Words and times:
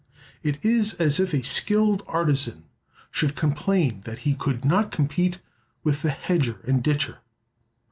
It 0.41 0.65
is 0.65 0.95
as 0.95 1.19
if 1.19 1.31
a 1.31 1.43
skilled 1.43 2.01
artisan 2.07 2.63
should 3.11 3.35
complain 3.35 4.01
that 4.05 4.17
he 4.25 4.33
could 4.33 4.65
not 4.65 4.89
compete 4.89 5.37
with 5.83 6.01
the 6.01 6.09
hedger 6.09 6.59
and 6.63 6.81
ditcher. 6.83 7.19